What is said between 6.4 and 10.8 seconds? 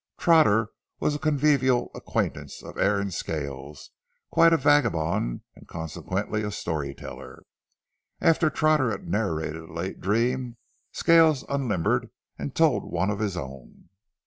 a story teller. After Trotter had narrated a late dream,